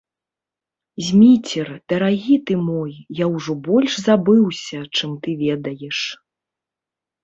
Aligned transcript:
Зміцер, 1.09 1.67
дарагі 1.93 2.39
ты 2.49 2.53
мой, 2.69 2.93
я 3.23 3.29
ўжо 3.37 3.51
больш 3.71 3.91
забыўся, 4.09 4.77
чым 4.97 5.17
ты 5.25 5.41
ведаеш. 5.47 5.99